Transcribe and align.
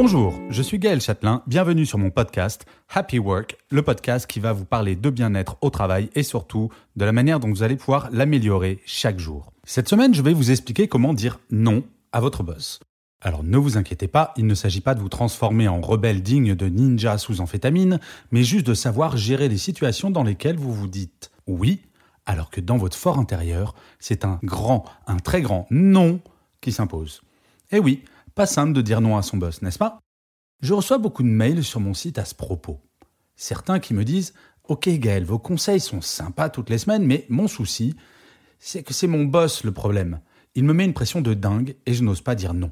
Bonjour, 0.00 0.40
je 0.48 0.62
suis 0.62 0.78
Gaël 0.78 1.00
Châtelain, 1.00 1.42
bienvenue 1.48 1.84
sur 1.84 1.98
mon 1.98 2.10
podcast 2.10 2.66
Happy 2.88 3.18
Work, 3.18 3.56
le 3.72 3.82
podcast 3.82 4.28
qui 4.28 4.38
va 4.38 4.52
vous 4.52 4.64
parler 4.64 4.94
de 4.94 5.10
bien-être 5.10 5.56
au 5.60 5.70
travail 5.70 6.08
et 6.14 6.22
surtout 6.22 6.70
de 6.94 7.04
la 7.04 7.10
manière 7.10 7.40
dont 7.40 7.48
vous 7.48 7.64
allez 7.64 7.74
pouvoir 7.74 8.08
l'améliorer 8.12 8.78
chaque 8.86 9.18
jour. 9.18 9.52
Cette 9.64 9.88
semaine, 9.88 10.14
je 10.14 10.22
vais 10.22 10.34
vous 10.34 10.52
expliquer 10.52 10.86
comment 10.86 11.14
dire 11.14 11.40
non 11.50 11.82
à 12.12 12.20
votre 12.20 12.44
boss. 12.44 12.78
Alors 13.22 13.42
ne 13.42 13.58
vous 13.58 13.76
inquiétez 13.76 14.06
pas, 14.06 14.34
il 14.36 14.46
ne 14.46 14.54
s'agit 14.54 14.82
pas 14.82 14.94
de 14.94 15.00
vous 15.00 15.08
transformer 15.08 15.66
en 15.66 15.80
rebelle 15.80 16.22
digne 16.22 16.54
de 16.54 16.66
ninja 16.66 17.18
sous 17.18 17.40
amphétamine, 17.40 17.98
mais 18.30 18.44
juste 18.44 18.68
de 18.68 18.74
savoir 18.74 19.16
gérer 19.16 19.48
les 19.48 19.58
situations 19.58 20.12
dans 20.12 20.22
lesquelles 20.22 20.58
vous 20.58 20.72
vous 20.72 20.86
dites 20.86 21.32
oui, 21.48 21.80
alors 22.24 22.50
que 22.50 22.60
dans 22.60 22.76
votre 22.76 22.96
fort 22.96 23.18
intérieur, 23.18 23.74
c'est 23.98 24.24
un 24.24 24.38
grand, 24.44 24.84
un 25.08 25.16
très 25.16 25.42
grand 25.42 25.66
non 25.72 26.20
qui 26.60 26.70
s'impose. 26.70 27.20
Et 27.72 27.80
oui, 27.80 28.04
pas 28.38 28.46
simple 28.46 28.72
de 28.72 28.82
dire 28.82 29.00
non 29.00 29.16
à 29.16 29.22
son 29.22 29.36
boss, 29.36 29.62
n'est-ce 29.62 29.80
pas? 29.80 29.98
Je 30.62 30.72
reçois 30.72 30.98
beaucoup 30.98 31.24
de 31.24 31.28
mails 31.28 31.64
sur 31.64 31.80
mon 31.80 31.92
site 31.92 32.18
à 32.18 32.24
ce 32.24 32.36
propos. 32.36 32.80
Certains 33.34 33.80
qui 33.80 33.94
me 33.94 34.04
disent 34.04 34.32
Ok 34.62 34.88
Gaël, 34.88 35.24
vos 35.24 35.40
conseils 35.40 35.80
sont 35.80 36.00
sympas 36.00 36.48
toutes 36.48 36.70
les 36.70 36.78
semaines, 36.78 37.04
mais 37.04 37.26
mon 37.28 37.48
souci, 37.48 37.96
c'est 38.60 38.84
que 38.84 38.94
c'est 38.94 39.08
mon 39.08 39.24
boss 39.24 39.64
le 39.64 39.72
problème. 39.72 40.20
Il 40.54 40.62
me 40.62 40.72
met 40.72 40.84
une 40.84 40.94
pression 40.94 41.20
de 41.20 41.34
dingue 41.34 41.74
et 41.84 41.94
je 41.94 42.04
n'ose 42.04 42.20
pas 42.20 42.36
dire 42.36 42.54
non. 42.54 42.70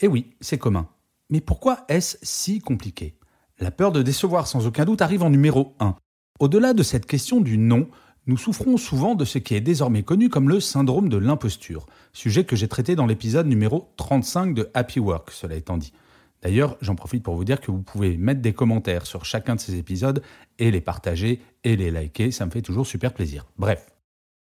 Eh 0.00 0.08
oui, 0.08 0.36
c'est 0.42 0.58
commun. 0.58 0.90
Mais 1.30 1.40
pourquoi 1.40 1.86
est-ce 1.88 2.18
si 2.20 2.58
compliqué? 2.58 3.18
La 3.60 3.70
peur 3.70 3.92
de 3.92 4.02
décevoir 4.02 4.46
sans 4.46 4.66
aucun 4.66 4.84
doute 4.84 5.00
arrive 5.00 5.22
en 5.22 5.30
numéro 5.30 5.74
1. 5.80 5.96
Au-delà 6.38 6.74
de 6.74 6.82
cette 6.82 7.06
question 7.06 7.40
du 7.40 7.56
non, 7.56 7.88
nous 8.30 8.36
souffrons 8.36 8.76
souvent 8.76 9.16
de 9.16 9.24
ce 9.24 9.38
qui 9.38 9.56
est 9.56 9.60
désormais 9.60 10.04
connu 10.04 10.28
comme 10.28 10.48
le 10.48 10.60
syndrome 10.60 11.08
de 11.08 11.16
l'imposture, 11.16 11.86
sujet 12.12 12.44
que 12.44 12.54
j'ai 12.54 12.68
traité 12.68 12.94
dans 12.94 13.06
l'épisode 13.06 13.48
numéro 13.48 13.88
35 13.96 14.54
de 14.54 14.70
Happy 14.72 15.00
Work, 15.00 15.32
cela 15.32 15.56
étant 15.56 15.76
dit. 15.76 15.92
D'ailleurs, 16.40 16.76
j'en 16.80 16.94
profite 16.94 17.24
pour 17.24 17.34
vous 17.34 17.44
dire 17.44 17.60
que 17.60 17.72
vous 17.72 17.82
pouvez 17.82 18.16
mettre 18.16 18.40
des 18.40 18.52
commentaires 18.52 19.04
sur 19.04 19.24
chacun 19.24 19.56
de 19.56 19.60
ces 19.60 19.74
épisodes 19.74 20.22
et 20.60 20.70
les 20.70 20.80
partager 20.80 21.42
et 21.64 21.74
les 21.74 21.90
liker, 21.90 22.30
ça 22.30 22.46
me 22.46 22.52
fait 22.52 22.62
toujours 22.62 22.86
super 22.86 23.12
plaisir. 23.12 23.46
Bref. 23.58 23.84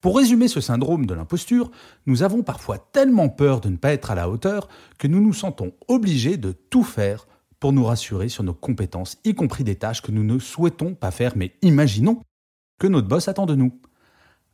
Pour 0.01 0.17
résumer 0.17 0.49
ce 0.49 0.59
syndrome 0.59 1.05
de 1.05 1.13
l'imposture, 1.13 1.71
nous 2.05 2.21
avons 2.21 2.43
parfois 2.43 2.79
tellement 2.79 3.29
peur 3.29 3.61
de 3.61 3.69
ne 3.69 3.77
pas 3.77 3.93
être 3.93 4.11
à 4.11 4.15
la 4.15 4.29
hauteur 4.29 4.67
que 4.97 5.07
nous 5.07 5.21
nous 5.21 5.33
sentons 5.33 5.71
obligés 5.87 6.35
de 6.35 6.51
tout 6.51 6.83
faire 6.83 7.27
pour 7.61 7.71
nous 7.71 7.85
rassurer 7.85 8.27
sur 8.27 8.43
nos 8.43 8.53
compétences, 8.53 9.17
y 9.23 9.35
compris 9.35 9.63
des 9.63 9.75
tâches 9.75 10.01
que 10.01 10.11
nous 10.11 10.23
ne 10.25 10.37
souhaitons 10.37 10.95
pas 10.95 11.11
faire, 11.11 11.33
mais 11.37 11.53
imaginons 11.61 12.21
que 12.79 12.87
notre 12.87 13.07
boss 13.07 13.27
attend 13.27 13.45
de 13.45 13.55
nous. 13.55 13.73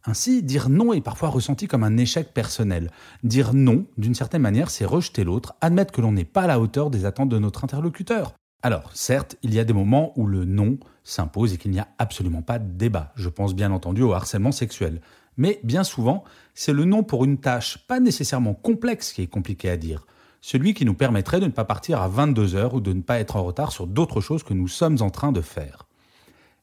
Ainsi, 0.08 0.44
dire 0.44 0.70
non 0.70 0.94
est 0.94 1.02
parfois 1.02 1.30
ressenti 1.30 1.68
comme 1.68 1.84
un 1.84 1.98
échec 1.98 2.34
personnel. 2.34 2.92
Dire 3.24 3.54
non, 3.54 3.86
d'une 3.98 4.14
certaine 4.14 4.42
manière, 4.42 4.70
c'est 4.70 4.86
rejeter 4.86 5.24
l'autre, 5.24 5.56
admettre 5.62 5.92
que 5.92 6.02
l'on 6.02 6.12
n'est 6.12 6.26
pas 6.26 6.44
à 6.44 6.48
la 6.48 6.60
hauteur 6.60 6.92
des 6.92 7.06
attentes 7.06 7.30
de 7.30 7.40
notre 7.40 7.64
interlocuteur. 7.64 8.34
Alors, 8.62 8.92
certes, 8.94 9.36
il 9.42 9.54
y 9.54 9.60
a 9.60 9.64
des 9.64 9.74
moments 9.74 10.14
où 10.16 10.28
le 10.28 10.46
non 10.46 10.78
s'impose 11.04 11.54
et 11.54 11.58
qu'il 11.58 11.72
n'y 11.72 11.80
a 11.80 11.88
absolument 11.98 12.42
pas 12.42 12.60
de 12.60 12.72
débat. 12.72 13.14
Je 13.16 13.30
pense 13.30 13.56
bien 13.56 13.72
entendu 13.72 14.02
au 14.02 14.14
harcèlement 14.14 14.52
sexuel. 14.52 15.02
Mais 15.38 15.60
bien 15.64 15.84
souvent, 15.84 16.24
c'est 16.54 16.74
le 16.74 16.86
non 16.86 17.04
pour 17.04 17.26
une 17.26 17.40
tâche 17.40 17.86
pas 17.88 18.00
nécessairement 18.00 18.54
complexe 18.54 19.12
qui 19.12 19.22
est 19.22 19.28
compliqué 19.28 19.70
à 19.70 19.78
dire. 19.78 20.06
Celui 20.42 20.74
qui 20.74 20.86
nous 20.86 20.94
permettrait 20.94 21.40
de 21.40 21.46
ne 21.46 21.52
pas 21.52 21.66
partir 21.66 22.02
à 22.02 22.08
22 22.08 22.56
heures 22.56 22.76
ou 22.76 22.82
de 22.82 22.94
ne 22.94 23.02
pas 23.02 23.20
être 23.20 23.36
en 23.36 23.44
retard 23.44 23.72
sur 23.72 23.88
d'autres 23.88 24.22
choses 24.22 24.44
que 24.44 24.54
nous 24.54 24.68
sommes 24.68 24.98
en 25.02 25.10
train 25.10 25.32
de 25.32 25.42
faire. 25.42 25.85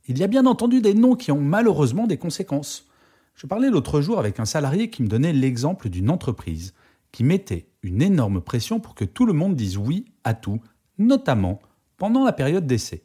Il 0.08 0.18
y 0.18 0.24
a 0.24 0.28
bien 0.28 0.46
entendu 0.46 0.80
des 0.80 0.94
noms 0.94 1.14
qui 1.14 1.32
ont 1.32 1.40
malheureusement 1.40 2.06
des 2.06 2.18
conséquences. 2.18 2.88
Je 3.34 3.46
parlais 3.46 3.70
l'autre 3.70 4.00
jour 4.00 4.18
avec 4.18 4.40
un 4.40 4.44
salarié 4.44 4.90
qui 4.90 5.02
me 5.02 5.08
donnait 5.08 5.32
l'exemple 5.32 5.88
d'une 5.88 6.10
entreprise 6.10 6.74
qui 7.12 7.24
mettait 7.24 7.68
une 7.82 8.02
énorme 8.02 8.40
pression 8.40 8.80
pour 8.80 8.94
que 8.94 9.04
tout 9.04 9.26
le 9.26 9.32
monde 9.32 9.54
dise 9.54 9.76
oui 9.76 10.06
à 10.24 10.34
tout, 10.34 10.60
notamment 10.98 11.60
pendant 11.98 12.24
la 12.24 12.32
période 12.32 12.66
d'essai. 12.66 13.04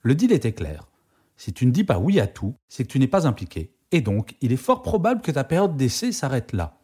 Le 0.00 0.14
deal 0.14 0.32
était 0.32 0.52
clair. 0.52 0.88
Si 1.36 1.52
tu 1.52 1.66
ne 1.66 1.72
dis 1.72 1.84
pas 1.84 1.98
oui 1.98 2.20
à 2.20 2.26
tout, 2.26 2.54
c'est 2.68 2.84
que 2.84 2.88
tu 2.88 2.98
n'es 2.98 3.08
pas 3.08 3.26
impliqué 3.26 3.74
et 3.92 4.00
donc, 4.00 4.34
il 4.40 4.52
est 4.52 4.56
fort 4.56 4.82
probable 4.82 5.20
que 5.20 5.30
ta 5.30 5.44
période 5.44 5.76
d'essai 5.76 6.12
s'arrête 6.12 6.52
là. 6.52 6.78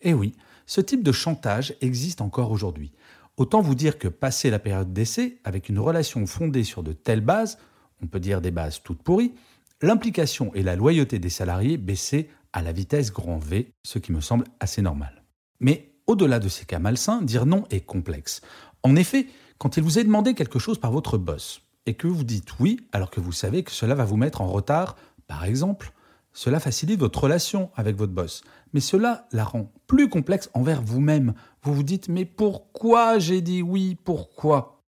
Et 0.00 0.14
oui, 0.14 0.32
ce 0.64 0.80
type 0.80 1.02
de 1.02 1.12
chantage 1.12 1.74
existe 1.80 2.20
encore 2.20 2.52
aujourd'hui. 2.52 2.92
Autant 3.36 3.60
vous 3.60 3.74
dire 3.74 3.98
que 3.98 4.08
passer 4.08 4.48
la 4.48 4.60
période 4.60 4.92
d'essai, 4.92 5.40
avec 5.42 5.68
une 5.68 5.80
relation 5.80 6.24
fondée 6.24 6.62
sur 6.62 6.84
de 6.84 6.92
telles 6.92 7.20
bases, 7.20 7.58
on 8.02 8.06
peut 8.06 8.20
dire 8.20 8.40
des 8.40 8.50
bases 8.50 8.82
toutes 8.82 9.02
pourries, 9.02 9.34
l'implication 9.80 10.52
et 10.54 10.62
la 10.62 10.76
loyauté 10.76 11.18
des 11.18 11.30
salariés 11.30 11.76
baissaient 11.76 12.28
à 12.52 12.62
la 12.62 12.72
vitesse 12.72 13.12
grand 13.12 13.38
V, 13.38 13.72
ce 13.84 13.98
qui 13.98 14.12
me 14.12 14.20
semble 14.20 14.44
assez 14.60 14.82
normal. 14.82 15.22
Mais 15.60 15.94
au-delà 16.06 16.38
de 16.38 16.48
ces 16.48 16.66
cas 16.66 16.78
malsains, 16.78 17.22
dire 17.22 17.46
non 17.46 17.64
est 17.70 17.80
complexe. 17.80 18.42
En 18.82 18.96
effet, 18.96 19.26
quand 19.58 19.76
il 19.76 19.82
vous 19.82 19.98
est 19.98 20.04
demandé 20.04 20.34
quelque 20.34 20.58
chose 20.58 20.78
par 20.78 20.92
votre 20.92 21.18
boss, 21.18 21.62
et 21.86 21.94
que 21.94 22.06
vous 22.06 22.24
dites 22.24 22.60
oui 22.60 22.86
alors 22.92 23.10
que 23.10 23.20
vous 23.20 23.32
savez 23.32 23.64
que 23.64 23.72
cela 23.72 23.94
va 23.94 24.04
vous 24.04 24.16
mettre 24.16 24.40
en 24.40 24.48
retard, 24.48 24.96
par 25.26 25.44
exemple, 25.44 25.92
cela 26.32 26.60
facilite 26.60 27.00
votre 27.00 27.24
relation 27.24 27.70
avec 27.74 27.96
votre 27.96 28.12
boss, 28.12 28.42
mais 28.72 28.80
cela 28.80 29.26
la 29.32 29.44
rend 29.44 29.70
plus 29.86 30.08
complexe 30.08 30.50
envers 30.54 30.82
vous-même. 30.82 31.34
Vous 31.62 31.74
vous 31.74 31.82
dites 31.82 32.08
mais 32.08 32.24
pourquoi 32.24 33.18
j'ai 33.18 33.40
dit 33.40 33.62
oui? 33.62 33.96
Pourquoi? 34.02 34.80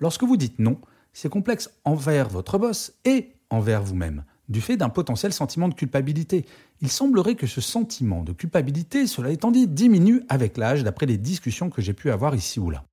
Lorsque 0.00 0.24
vous 0.24 0.36
dites 0.36 0.58
non, 0.58 0.78
c'est 1.16 1.30
complexe 1.30 1.70
envers 1.86 2.28
votre 2.28 2.58
boss 2.58 2.92
et 3.06 3.32
envers 3.48 3.82
vous-même, 3.82 4.24
du 4.50 4.60
fait 4.60 4.76
d'un 4.76 4.90
potentiel 4.90 5.32
sentiment 5.32 5.70
de 5.70 5.74
culpabilité. 5.74 6.44
Il 6.82 6.90
semblerait 6.90 7.36
que 7.36 7.46
ce 7.46 7.62
sentiment 7.62 8.22
de 8.22 8.32
culpabilité, 8.32 9.06
cela 9.06 9.30
étant 9.30 9.50
dit, 9.50 9.66
diminue 9.66 10.24
avec 10.28 10.58
l'âge 10.58 10.84
d'après 10.84 11.06
les 11.06 11.16
discussions 11.16 11.70
que 11.70 11.80
j'ai 11.80 11.94
pu 11.94 12.10
avoir 12.10 12.34
ici 12.34 12.60
ou 12.60 12.68
là. 12.68 12.84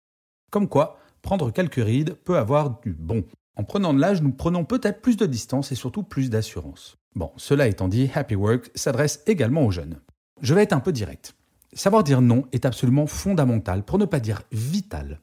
Comme 0.51 0.69
quoi, 0.69 1.00
prendre 1.22 1.51
quelques 1.51 1.83
rides 1.83 2.13
peut 2.13 2.38
avoir 2.38 2.79
du 2.79 2.94
bon. 2.94 3.25
En 3.57 3.66
prenant 3.66 3.94
de 3.94 4.00
l'âge, 4.00 4.22
nous 4.22 4.31
prenons 4.31 4.63
peut-être 4.63 5.01
plus 5.01 5.17
de 5.17 5.25
distance 5.25 5.73
et 5.73 5.75
surtout 5.75 6.03
plus 6.03 6.29
d'assurance. 6.29 6.95
Bon, 7.16 7.31
cela 7.35 7.67
étant 7.67 7.89
dit, 7.89 8.09
Happy 8.16 8.35
Work 8.35 8.72
s'adresse 8.73 9.22
également 9.28 9.66
aux 9.66 9.72
jeunes. 9.72 10.00
Je 10.41 10.53
vais 10.53 10.63
être 10.63 10.72
un 10.72 10.79
peu 10.79 10.94
direct. 10.94 11.35
Savoir 11.73 12.06
dire 12.06 12.22
non 12.22 12.45
est 12.53 12.63
absolument 12.63 13.06
fondamental, 13.06 13.83
pour 13.83 14.00
ne 14.00 14.06
pas 14.06 14.22
dire 14.22 14.44
vital. 14.53 15.19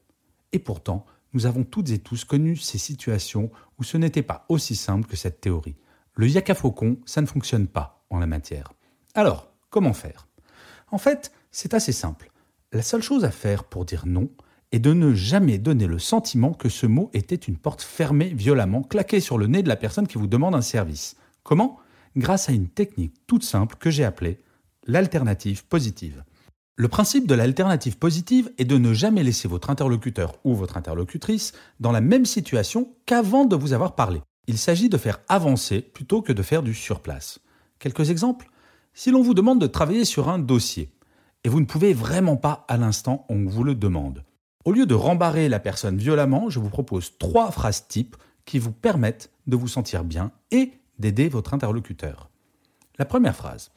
Et 0.53 0.59
pourtant, 0.59 1.07
nous 1.33 1.47
avons 1.47 1.65
toutes 1.65 1.91
et 1.91 1.99
tous 1.99 2.25
connu 2.25 2.57
ces 2.57 2.79
situations 2.79 3.51
où 3.79 3.85
ce 3.85 3.97
n'était 3.97 4.23
pas 4.23 4.45
aussi 4.49 4.77
simple 4.77 5.09
que 5.09 5.17
cette 5.17 5.41
théorie. 5.41 5.77
Le 6.15 6.29
yaka 6.29 6.55
faucon, 6.55 6.99
ça 7.07 7.21
ne 7.21 7.27
fonctionne 7.27 7.67
pas 7.67 8.05
en 8.11 8.19
la 8.19 8.27
matière. 8.27 8.73
Alors, 9.15 9.53
comment 9.71 9.93
faire? 9.93 10.27
En 10.91 10.99
fait, 10.99 11.33
c'est 11.51 11.75
assez 11.75 11.93
simple. 11.93 12.31
La 12.73 12.83
seule 12.83 13.03
chose 13.03 13.25
à 13.25 13.31
faire 13.31 13.65
pour 13.65 13.85
dire 13.85 14.07
non 14.07 14.31
est 14.73 14.79
de 14.79 14.93
ne 14.93 15.15
jamais 15.15 15.59
donner 15.59 15.87
le 15.87 15.99
sentiment 15.99 16.53
que 16.53 16.69
ce 16.69 16.87
mot 16.87 17.11
était 17.13 17.35
une 17.35 17.57
porte 17.57 17.83
fermée 17.83 18.29
violemment, 18.29 18.83
claquée 18.83 19.21
sur 19.21 19.39
le 19.39 19.47
nez 19.47 19.63
de 19.63 19.69
la 19.69 19.77
personne 19.77 20.07
qui 20.07 20.19
vous 20.19 20.29
demande 20.29 20.55
un 20.55 20.63
service. 20.63 21.17
Comment? 21.43 21.79
Grâce 22.17 22.49
à 22.49 22.53
une 22.53 22.69
technique 22.69 23.15
toute 23.27 23.45
simple 23.45 23.77
que 23.77 23.91
j'ai 23.91 24.05
appelée 24.05 24.39
l'alternative 24.87 25.65
positive. 25.67 26.25
Le 26.81 26.89
principe 26.89 27.27
de 27.27 27.35
l'alternative 27.35 27.99
positive 27.99 28.51
est 28.57 28.65
de 28.65 28.79
ne 28.79 28.95
jamais 28.95 29.23
laisser 29.23 29.47
votre 29.49 29.69
interlocuteur 29.69 30.37
ou 30.45 30.55
votre 30.55 30.79
interlocutrice 30.79 31.53
dans 31.79 31.93
la 31.93 32.01
même 32.01 32.25
situation 32.25 32.95
qu'avant 33.05 33.45
de 33.45 33.55
vous 33.55 33.75
avoir 33.75 33.95
parlé. 33.95 34.23
Il 34.47 34.57
s'agit 34.57 34.89
de 34.89 34.97
faire 34.97 35.21
avancer 35.29 35.83
plutôt 35.83 36.23
que 36.23 36.33
de 36.33 36.43
faire 36.43 36.63
du 36.63 36.73
surplace. 36.73 37.41
Quelques 37.81 38.09
exemples 38.09 38.49
Si 38.95 39.11
l'on 39.11 39.21
vous 39.21 39.35
demande 39.35 39.61
de 39.61 39.67
travailler 39.67 40.07
sur 40.07 40.31
un 40.31 40.39
dossier, 40.39 40.91
et 41.45 41.51
vous 41.51 41.61
ne 41.61 41.67
pouvez 41.67 41.93
vraiment 41.93 42.39
pas 42.39 42.65
à 42.67 42.79
l'instant 42.79 43.27
on 43.29 43.45
vous 43.45 43.63
le 43.63 43.75
demande, 43.75 44.25
au 44.65 44.73
lieu 44.73 44.87
de 44.87 44.95
rembarrer 44.95 45.51
la 45.51 45.61
personne 45.61 45.99
violemment, 45.99 46.49
je 46.49 46.61
vous 46.61 46.71
propose 46.71 47.19
trois 47.19 47.51
phrases 47.51 47.89
types 47.89 48.17
qui 48.47 48.59
vous 48.59 48.73
permettent 48.73 49.31
de 49.47 49.57
vous 49.57 49.69
sentir 49.69 50.03
bien 50.03 50.33
et 50.51 50.73
d'aider 50.99 51.29
votre 51.29 51.53
interlocuteur. 51.53 52.31
La 52.99 53.05
première 53.05 53.37
phrase. 53.37 53.71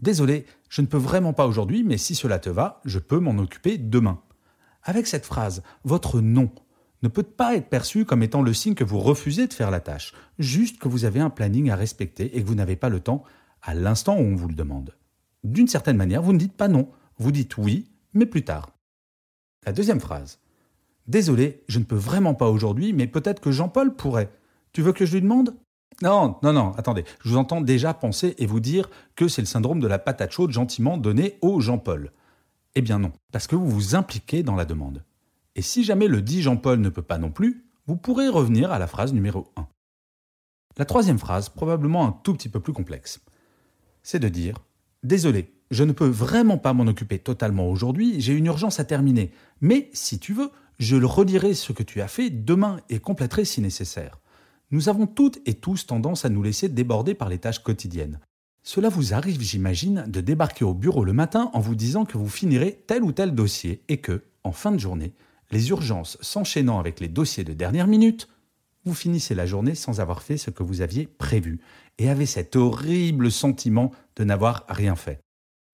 Désolé, 0.00 0.46
je 0.68 0.82
ne 0.82 0.86
peux 0.86 0.98
vraiment 0.98 1.32
pas 1.32 1.46
aujourd'hui, 1.46 1.82
mais 1.82 1.96
si 1.96 2.14
cela 2.14 2.38
te 2.38 2.50
va, 2.50 2.80
je 2.84 2.98
peux 2.98 3.18
m'en 3.18 3.38
occuper 3.38 3.78
demain. 3.78 4.20
Avec 4.82 5.06
cette 5.06 5.26
phrase, 5.26 5.62
votre 5.84 6.20
non 6.20 6.50
ne 7.02 7.08
peut 7.08 7.22
pas 7.22 7.54
être 7.54 7.68
perçu 7.68 8.04
comme 8.04 8.22
étant 8.22 8.42
le 8.42 8.54
signe 8.54 8.74
que 8.74 8.84
vous 8.84 8.98
refusez 8.98 9.46
de 9.46 9.52
faire 9.52 9.70
la 9.70 9.80
tâche, 9.80 10.12
juste 10.38 10.78
que 10.78 10.88
vous 10.88 11.04
avez 11.04 11.20
un 11.20 11.30
planning 11.30 11.70
à 11.70 11.76
respecter 11.76 12.36
et 12.36 12.42
que 12.42 12.48
vous 12.48 12.54
n'avez 12.54 12.76
pas 12.76 12.88
le 12.88 13.00
temps 13.00 13.22
à 13.62 13.74
l'instant 13.74 14.16
où 14.16 14.22
on 14.22 14.36
vous 14.36 14.48
le 14.48 14.54
demande. 14.54 14.94
D'une 15.44 15.68
certaine 15.68 15.96
manière, 15.96 16.22
vous 16.22 16.32
ne 16.32 16.38
dites 16.38 16.56
pas 16.56 16.68
non, 16.68 16.88
vous 17.18 17.32
dites 17.32 17.58
oui, 17.58 17.90
mais 18.14 18.26
plus 18.26 18.44
tard. 18.44 18.72
La 19.64 19.72
deuxième 19.72 20.00
phrase. 20.00 20.38
Désolé, 21.06 21.62
je 21.68 21.78
ne 21.78 21.84
peux 21.84 21.96
vraiment 21.96 22.34
pas 22.34 22.48
aujourd'hui, 22.48 22.92
mais 22.92 23.06
peut-être 23.06 23.40
que 23.40 23.52
Jean-Paul 23.52 23.94
pourrait. 23.94 24.30
Tu 24.72 24.82
veux 24.82 24.92
que 24.92 25.06
je 25.06 25.14
lui 25.14 25.22
demande? 25.22 25.54
Non, 26.02 26.36
non, 26.42 26.52
non, 26.52 26.72
attendez. 26.72 27.04
Je 27.22 27.30
vous 27.30 27.36
entends 27.36 27.60
déjà 27.60 27.94
penser 27.94 28.34
et 28.38 28.46
vous 28.46 28.60
dire 28.60 28.90
que 29.14 29.28
c'est 29.28 29.42
le 29.42 29.46
syndrome 29.46 29.80
de 29.80 29.86
la 29.86 29.98
patate 29.98 30.32
chaude 30.32 30.50
gentiment 30.50 30.98
donné 30.98 31.38
au 31.40 31.60
Jean-Paul. 31.60 32.12
Eh 32.74 32.82
bien 32.82 32.98
non, 32.98 33.12
parce 33.32 33.46
que 33.46 33.56
vous 33.56 33.70
vous 33.70 33.94
impliquez 33.94 34.42
dans 34.42 34.56
la 34.56 34.66
demande. 34.66 35.02
Et 35.54 35.62
si 35.62 35.84
jamais 35.84 36.08
le 36.08 36.20
dit 36.20 36.42
Jean-Paul 36.42 36.80
ne 36.80 36.90
peut 36.90 37.00
pas 37.00 37.16
non 37.16 37.30
plus, 37.30 37.64
vous 37.86 37.96
pourrez 37.96 38.28
revenir 38.28 38.70
à 38.72 38.78
la 38.78 38.86
phrase 38.86 39.14
numéro 39.14 39.46
1. 39.56 39.66
La 40.76 40.84
troisième 40.84 41.18
phrase, 41.18 41.48
probablement 41.48 42.06
un 42.06 42.12
tout 42.12 42.34
petit 42.34 42.50
peu 42.50 42.60
plus 42.60 42.74
complexe, 42.74 43.20
c'est 44.02 44.18
de 44.18 44.28
dire 44.28 44.56
Désolé, 45.02 45.54
je 45.70 45.84
ne 45.84 45.92
peux 45.92 46.08
vraiment 46.08 46.58
pas 46.58 46.74
m'en 46.74 46.86
occuper 46.86 47.18
totalement 47.18 47.70
aujourd'hui, 47.70 48.20
j'ai 48.20 48.34
une 48.34 48.46
urgence 48.46 48.80
à 48.80 48.84
terminer, 48.84 49.32
mais 49.62 49.88
si 49.94 50.18
tu 50.18 50.34
veux, 50.34 50.50
je 50.78 50.96
le 50.96 51.06
redirai 51.06 51.54
ce 51.54 51.72
que 51.72 51.82
tu 51.82 52.02
as 52.02 52.08
fait 52.08 52.28
demain 52.28 52.80
et 52.90 52.98
compléterai 52.98 53.46
si 53.46 53.62
nécessaire. 53.62 54.18
Nous 54.72 54.88
avons 54.88 55.06
toutes 55.06 55.38
et 55.46 55.54
tous 55.54 55.86
tendance 55.86 56.24
à 56.24 56.28
nous 56.28 56.42
laisser 56.42 56.68
déborder 56.68 57.14
par 57.14 57.28
les 57.28 57.38
tâches 57.38 57.62
quotidiennes. 57.62 58.18
Cela 58.64 58.88
vous 58.88 59.14
arrive, 59.14 59.40
j'imagine, 59.40 60.04
de 60.08 60.20
débarquer 60.20 60.64
au 60.64 60.74
bureau 60.74 61.04
le 61.04 61.12
matin 61.12 61.50
en 61.52 61.60
vous 61.60 61.76
disant 61.76 62.04
que 62.04 62.18
vous 62.18 62.28
finirez 62.28 62.82
tel 62.88 63.04
ou 63.04 63.12
tel 63.12 63.32
dossier 63.32 63.82
et 63.88 63.98
que, 63.98 64.24
en 64.42 64.50
fin 64.50 64.72
de 64.72 64.80
journée, 64.80 65.12
les 65.52 65.70
urgences 65.70 66.18
s'enchaînant 66.20 66.80
avec 66.80 66.98
les 66.98 67.06
dossiers 67.06 67.44
de 67.44 67.52
dernière 67.52 67.86
minute, 67.86 68.28
vous 68.84 68.94
finissez 68.94 69.36
la 69.36 69.46
journée 69.46 69.76
sans 69.76 70.00
avoir 70.00 70.20
fait 70.20 70.36
ce 70.36 70.50
que 70.50 70.64
vous 70.64 70.80
aviez 70.80 71.06
prévu 71.06 71.60
et 71.98 72.08
avez 72.08 72.26
cet 72.26 72.56
horrible 72.56 73.30
sentiment 73.30 73.92
de 74.16 74.24
n'avoir 74.24 74.64
rien 74.68 74.96
fait. 74.96 75.20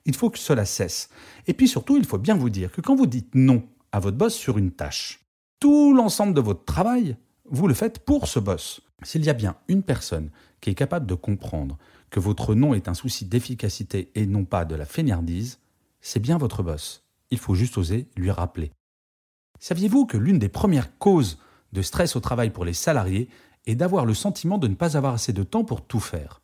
Il 0.05 0.15
faut 0.15 0.29
que 0.29 0.39
cela 0.39 0.67
cesse. 0.67 1.09
Et 1.47 1.55
puis 1.55 1.69
surtout, 1.69 1.97
il 1.97 2.05
faut 2.05 2.19
bien 2.19 2.35
vous 2.35 2.51
dire 2.51 2.71
que 2.73 2.83
quand 2.83 2.95
vous 2.95 3.07
dites 3.07 3.35
non 3.35 3.65
à 3.93 4.01
votre 4.01 4.19
boss 4.19 4.35
sur 4.35 4.59
une 4.59 4.71
tâche, 4.71 5.21
tout 5.61 5.95
l'ensemble 5.95 6.35
de 6.35 6.41
votre 6.43 6.67
travail, 6.67 7.17
vous 7.53 7.69
le 7.69 7.75
faites 7.75 7.99
pour 7.99 8.29
ce 8.29 8.39
boss. 8.39 8.81
S'il 9.03 9.25
y 9.25 9.31
a 9.31 9.35
bien 9.35 9.57
une 9.69 9.83
personne 9.83 10.31
qui 10.63 10.71
est 10.71 10.75
capable 10.75 11.07
de 11.07 11.15
comprendre 11.15 11.77
que 12.09 12.19
votre 12.19 12.55
non 12.55 12.73
est 12.73 12.89
un 12.89 12.95
souci 12.95 13.27
d'efficacité 13.27 14.11
et 14.15 14.27
non 14.27 14.47
pas 14.47 14.65
de 14.65 14.75
la 14.75 14.87
fainéantise, 14.87 15.61
c'est 16.01 16.19
bien 16.19 16.39
votre 16.39 16.63
boss. 16.63 17.05
Il 17.31 17.39
faut 17.39 17.55
juste 17.55 17.77
oser 17.77 18.09
lui 18.17 18.31
rappeler. 18.31 18.73
Saviez-vous 19.61 20.07
que 20.07 20.17
l'une 20.17 20.39
des 20.39 20.49
premières 20.49 20.97
causes 20.99 21.39
de 21.73 21.83
stress 21.83 22.17
au 22.17 22.21
travail 22.21 22.51
pour 22.51 22.65
les 22.65 22.73
salariés 22.73 23.29
est 23.67 23.75
d'avoir 23.75 24.07
le 24.07 24.15
sentiment 24.15 24.57
de 24.59 24.69
ne 24.69 24.75
pas 24.75 24.97
avoir 24.97 25.15
assez 25.15 25.35
de 25.35 25.43
temps 25.43 25.65
pour 25.65 25.83
tout 25.83 26.01
faire? 26.01 26.41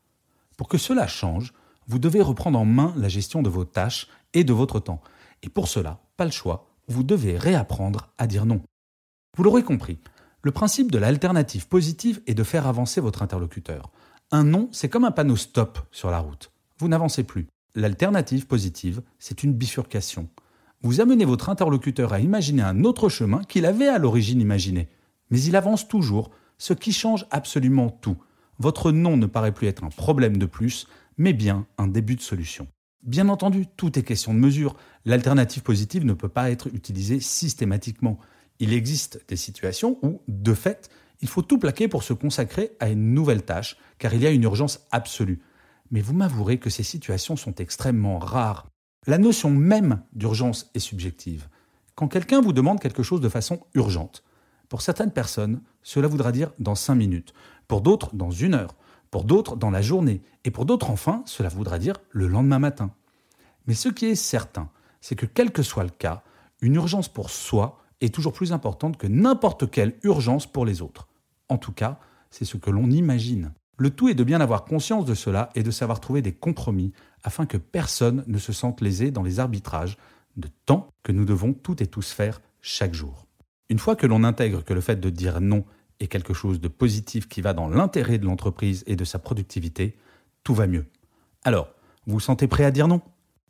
Pour 0.59 0.69
que 0.69 0.79
cela 0.79 1.07
change, 1.07 1.55
vous 1.87 1.99
devez 1.99 2.21
reprendre 2.21 2.59
en 2.59 2.67
main 2.67 2.93
la 2.97 3.09
gestion 3.09 3.41
de 3.41 3.49
vos 3.49 3.65
tâches 3.65 4.09
et 4.35 4.45
de 4.45 4.53
votre 4.53 4.79
temps. 4.79 5.01
Et 5.43 5.49
pour 5.49 5.69
cela, 5.69 6.01
pas 6.19 6.27
le 6.27 6.31
choix, 6.31 6.69
vous 6.87 7.03
devez 7.03 7.39
réapprendre 7.39 8.11
à 8.19 8.27
dire 8.27 8.45
non. 8.45 8.61
Vous 9.37 9.43
l'aurez 9.43 9.63
compris, 9.63 9.99
le 10.43 10.51
principe 10.51 10.91
de 10.91 10.99
l'alternative 10.99 11.69
positive 11.69 12.21
est 12.27 12.35
de 12.35 12.45
faire 12.45 12.67
avancer 12.67 13.01
votre 13.01 13.23
interlocuteur. 13.23 13.91
Un 14.31 14.45
non, 14.45 14.69
c'est 14.73 14.89
comme 14.89 15.05
un 15.05 15.11
panneau 15.11 15.37
stop 15.37 15.79
sur 15.91 16.11
la 16.11 16.19
route. 16.19 16.51
Vous 16.79 16.89
n'avancez 16.89 17.25
plus. 17.25 17.47
L'alternative 17.75 18.47
positive, 18.47 19.03
c'est 19.19 19.43
une 19.43 19.55
bifurcation 19.55 20.29
vous 20.83 21.01
amenez 21.01 21.25
votre 21.25 21.49
interlocuteur 21.49 22.13
à 22.13 22.21
imaginer 22.21 22.63
un 22.63 22.85
autre 22.85 23.09
chemin 23.09 23.43
qu'il 23.45 23.67
avait 23.67 23.89
à 23.89 23.99
l'origine 23.99 24.41
imaginé. 24.41 24.89
Mais 25.31 25.41
il 25.43 25.57
avance 25.57 25.89
toujours, 25.89 26.31
ce 26.57 26.73
qui 26.73 26.93
change 26.93 27.27
absolument 27.31 27.91
tout. 27.91 28.17
Votre 28.59 28.93
non 28.93 29.17
ne 29.17 29.27
paraît 29.27 29.53
plus 29.53 29.67
être 29.67 29.85
un 29.85 29.91
problème 29.91 30.37
de 30.37 30.47
plus, 30.47 30.87
mais 31.17 31.33
bien 31.33 31.67
un 31.79 31.89
début 31.89 32.17
de 32.17 32.21
solution. 32.21 32.69
Bien 33.03 33.29
entendu, 33.29 33.67
tout 33.77 33.99
est 33.99 34.03
question 34.03 34.35
de 34.35 34.39
mesure. 34.39 34.77
L'alternative 35.05 35.63
positive 35.63 36.05
ne 36.05 36.13
peut 36.13 36.29
pas 36.29 36.51
être 36.51 36.69
utilisée 36.69 37.21
systématiquement. 37.21 38.19
Il 38.61 38.73
existe 38.73 39.25
des 39.29 39.37
situations 39.37 39.99
où, 40.03 40.21
de 40.29 40.55
fait, 40.55 40.91
il 41.21 41.29
faut 41.29 41.43
tout 41.43 41.59
plaquer 41.59 41.89
pour 41.89 42.03
se 42.03 42.13
consacrer 42.13 42.73
à 42.81 42.89
une 42.89 43.15
nouvelle 43.15 43.45
tâche, 43.45 43.77
car 43.99 44.15
il 44.15 44.23
y 44.23 44.27
a 44.27 44.31
une 44.31 44.43
urgence 44.43 44.87
absolue. 44.91 45.41
Mais 45.91 46.01
vous 46.01 46.15
m'avouerez 46.15 46.59
que 46.59 46.71
ces 46.71 46.83
situations 46.83 47.37
sont 47.37 47.55
extrêmement 47.57 48.19
rares. 48.19 48.67
La 49.07 49.19
notion 49.19 49.51
même 49.51 50.03
d'urgence 50.13 50.71
est 50.75 50.81
subjective. 50.81 51.49
Quand 51.95 52.09
quelqu'un 52.09 52.41
vous 52.41 52.53
demande 52.53 52.81
quelque 52.81 53.03
chose 53.03 53.21
de 53.21 53.29
façon 53.29 53.67
urgente, 53.75 54.23
pour 54.69 54.83
certaines 54.83 55.13
personnes, 55.13 55.63
cela 55.83 56.09
voudra 56.09 56.31
dire 56.31 56.53
dans 56.59 56.75
cinq 56.75 56.97
minutes, 56.97 57.33
pour 57.67 57.81
d'autres 57.81 58.15
dans 58.15 58.31
une 58.31 58.55
heure, 58.55 58.75
pour 59.11 59.25
d'autres 59.25 59.57
dans 59.57 59.71
la 59.71 59.83
journée, 59.83 60.23
et 60.45 60.51
pour 60.51 60.67
d'autres 60.67 60.91
enfin, 60.91 61.23
cela 61.27 61.49
voudra 61.49 61.79
dire 61.79 61.97
le 62.11 62.29
lendemain 62.29 62.59
matin. 62.59 62.93
Mais 63.67 63.75
ce 63.75 63.89
qui 63.89 64.07
est 64.07 64.15
certain, 64.15 64.69
c'est 65.01 65.17
que 65.17 65.27
quel 65.27 65.53
que 65.53 65.63
soit 65.63 65.85
le 65.85 65.91
cas, 65.91 66.23
une 66.61 66.75
urgence 66.75 67.09
pour 67.09 67.31
soi 67.31 67.83
est 68.01 68.15
toujours 68.15 68.33
plus 68.33 68.53
importante 68.53 68.97
que 68.97 69.07
n'importe 69.07 69.71
quelle 69.71 69.95
urgence 70.03 70.47
pour 70.47 70.65
les 70.65 70.83
autres. 70.83 71.09
En 71.49 71.59
tout 71.59 71.73
cas, 71.73 71.99
c'est 72.31 72.45
ce 72.45 72.57
que 72.57 72.71
l'on 72.71 72.91
imagine. 72.91 73.53
Le 73.77 73.91
tout 73.91 74.09
est 74.09 74.15
de 74.15 74.25
bien 74.25 74.41
avoir 74.41 74.65
conscience 74.65 75.05
de 75.05 75.15
cela 75.15 75.51
et 75.55 75.63
de 75.63 75.71
savoir 75.71 76.01
trouver 76.01 76.23
des 76.23 76.33
compromis 76.33 76.93
afin 77.23 77.47
que 77.47 77.57
personne 77.57 78.25
ne 78.27 78.39
se 78.39 78.53
sente 78.53 78.81
lésé 78.81 79.11
dans 79.11 79.23
les 79.23 79.41
arbitrages 79.41 79.97
de 80.37 80.49
temps 80.67 80.89
que 81.03 81.13
nous 81.13 81.25
devons 81.25 81.53
toutes 81.53 81.81
et 81.81 81.87
tous 81.87 82.11
faire 82.11 82.41
chaque 82.61 82.95
jour. 82.95 83.27
Une 83.71 83.79
fois 83.79 83.97
que 83.97 84.07
l'on 84.07 84.25
intègre 84.25 84.65
que 84.65 84.75
le 84.75 84.81
fait 84.81 84.97
de 84.97 85.11
dire 85.11 85.41
non 85.41 85.65
est 86.01 86.07
quelque 86.07 86.35
chose 86.35 86.61
de 86.61 86.69
positif 86.69 87.29
qui 87.29 87.41
va 87.41 87.53
dans 87.53 87.69
l'intérêt 87.69 88.19
de 88.19 88.25
l'entreprise 88.25 88.85
et 88.87 88.97
de 88.97 89.05
sa 89.05 89.19
productivité, 89.19 89.97
tout 90.45 90.55
va 90.55 90.67
mieux. 90.67 90.87
Alors, 91.45 91.69
vous 92.07 92.15
vous 92.15 92.21
sentez 92.21 92.47
prêt 92.47 92.65
à 92.65 92.71
dire 92.71 92.89
non? 92.89 93.01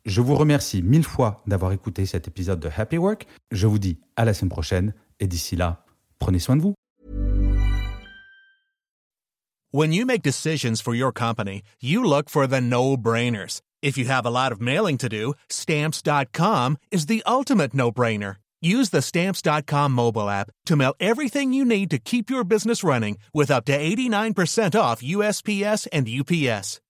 Je 0.05 0.21
vous 0.21 0.35
remercie 0.35 0.81
mille 0.81 1.03
fois 1.03 1.41
d'avoir 1.47 1.71
écouté 1.71 2.05
cet 2.05 2.27
épisode 2.27 2.59
de 2.59 2.69
Happy 2.75 2.97
Work. 2.97 3.27
Je 3.51 3.67
vous 3.67 3.79
dis 3.79 3.97
à 4.15 4.25
la 4.25 4.33
semaine 4.33 4.49
prochaine 4.49 4.93
et 5.19 5.27
d'ici 5.27 5.55
là, 5.55 5.85
prenez 6.19 6.39
soin 6.39 6.55
de 6.55 6.61
vous. 6.61 6.73
When 9.71 9.93
you 9.93 10.05
make 10.05 10.23
decisions 10.23 10.81
for 10.81 10.95
your 10.95 11.11
company, 11.11 11.61
you 11.79 12.03
look 12.03 12.29
for 12.29 12.47
the 12.47 12.59
no-brainers. 12.59 13.61
If 13.83 13.97
you 13.97 14.05
have 14.05 14.25
a 14.25 14.31
lot 14.31 14.51
of 14.51 14.59
mailing 14.59 14.97
to 14.97 15.07
do, 15.07 15.35
stamps.com 15.49 16.77
is 16.91 17.05
the 17.05 17.21
ultimate 17.27 17.75
no-brainer. 17.75 18.37
Use 18.61 18.89
the 18.89 19.01
stamps.com 19.01 19.91
mobile 19.91 20.27
app 20.27 20.49
to 20.65 20.75
mail 20.75 20.95
everything 20.99 21.53
you 21.53 21.63
need 21.63 21.89
to 21.91 21.99
keep 21.99 22.29
your 22.29 22.43
business 22.43 22.83
running 22.83 23.17
with 23.33 23.51
up 23.51 23.65
to 23.65 23.77
89% 23.77 24.79
off 24.79 25.01
USPS 25.01 25.87
and 25.93 26.09
UPS. 26.09 26.81